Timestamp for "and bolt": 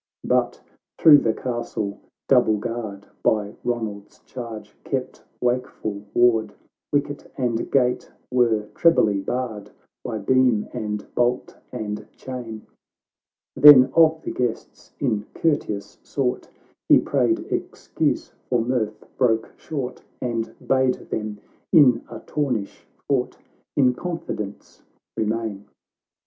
10.73-11.55